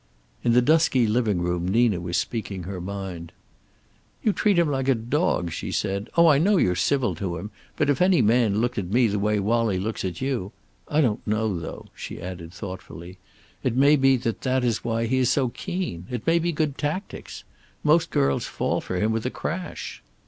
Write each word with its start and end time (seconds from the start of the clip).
In 0.43 0.53
the 0.53 0.63
dusky 0.63 1.05
living 1.05 1.43
room 1.43 1.67
Nina 1.67 1.99
was 2.01 2.17
speaking 2.17 2.63
her 2.63 2.81
mind. 2.81 3.31
"You 4.23 4.33
treat 4.33 4.57
him 4.57 4.71
like 4.71 4.87
a 4.87 4.95
dog," 4.95 5.51
she 5.51 5.71
said. 5.71 6.09
"Oh, 6.17 6.25
I 6.25 6.39
know 6.39 6.57
you're 6.57 6.73
civil 6.75 7.13
to 7.13 7.37
him, 7.37 7.51
but 7.77 7.87
if 7.87 8.01
any 8.01 8.19
man 8.19 8.61
looked 8.61 8.79
at 8.79 8.87
me 8.89 9.05
the 9.05 9.19
way 9.19 9.39
Wallie 9.39 9.77
looks 9.77 10.03
at 10.03 10.19
you 10.19 10.53
I 10.87 11.01
don't 11.01 11.21
know, 11.27 11.55
though," 11.59 11.89
she 11.93 12.19
added, 12.19 12.51
thoughtfully. 12.51 13.19
"It 13.61 13.75
may 13.75 13.95
be 13.95 14.17
that 14.17 14.41
that 14.41 14.63
is 14.63 14.83
why 14.83 15.05
he 15.05 15.19
is 15.19 15.29
so 15.29 15.49
keen. 15.49 16.07
It 16.09 16.25
may 16.25 16.39
be 16.39 16.51
good 16.51 16.79
tactics. 16.79 17.43
Most 17.83 18.09
girls 18.09 18.47
fall 18.47 18.81
for 18.81 18.95
him 18.95 19.11
with 19.11 19.27
a 19.27 19.29
crash." 19.29 20.01